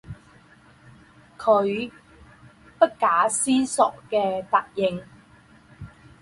[1.37, 1.59] 她
[2.79, 4.99] 不假思索的答应